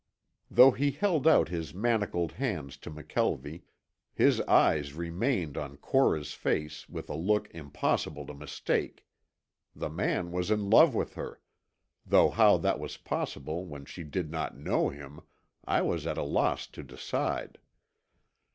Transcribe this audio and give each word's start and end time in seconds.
Though 0.49 0.71
he 0.71 0.89
held 0.89 1.27
out 1.27 1.49
his 1.49 1.75
manacled 1.75 2.31
hands 2.31 2.75
to 2.77 2.89
McKelvie, 2.89 3.61
his 4.15 4.41
eyes 4.41 4.95
remained 4.95 5.57
on 5.57 5.77
Cora's 5.77 6.33
face 6.33 6.89
with 6.89 7.07
a 7.07 7.15
look 7.15 7.53
impossible 7.53 8.25
to 8.25 8.33
mistake. 8.33 9.05
The 9.75 9.91
man 9.91 10.31
was 10.31 10.49
in 10.49 10.71
love 10.71 10.95
with 10.95 11.13
her, 11.13 11.39
though 12.03 12.31
how 12.31 12.57
that 12.57 12.79
was 12.79 12.97
possible 12.97 13.67
when 13.67 13.85
she 13.85 14.01
did 14.03 14.31
not 14.31 14.57
know 14.57 14.89
him, 14.89 15.19
I 15.65 15.83
was 15.83 16.07
at 16.07 16.17
a 16.17 16.23
loss 16.23 16.65
to 16.65 16.81
decide. 16.81 17.59